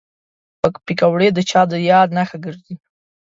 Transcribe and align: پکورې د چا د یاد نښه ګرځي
پکورې 0.85 1.29
د 1.33 1.39
چا 1.49 1.61
د 1.69 1.71
یاد 1.89 2.09
نښه 2.17 2.37
ګرځي 2.45 2.75